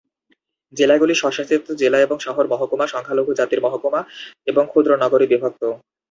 জেলাগুলি 0.73 1.13
স্বশাসিত 1.15 1.65
জেলা 1.81 1.97
এবং 2.01 2.17
শহর 2.19 2.45
মহকুমা, 2.47 2.85
সংখ্যালঘু 2.87 3.31
জাতির 3.33 3.63
মহকুমা 3.63 4.01
এবং 4.47 4.63
ক্ষুদ্র 4.67 4.91
নগরে 5.03 5.25
বিভক্ত। 5.27 5.63